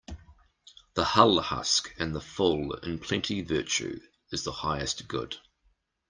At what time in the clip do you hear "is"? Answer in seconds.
4.31-4.43